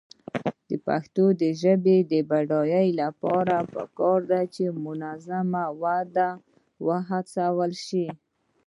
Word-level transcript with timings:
د 0.69 0.71
پښتو 0.87 1.25
ژبې 1.61 1.97
د 2.11 2.13
بډاینې 2.29 2.91
لپاره 3.01 3.55
پکار 3.73 4.19
ده 4.31 4.41
چې 4.55 4.63
منظمه 4.85 5.63
وده 5.81 6.29
هڅول 7.35 7.71
شي. 7.85 8.05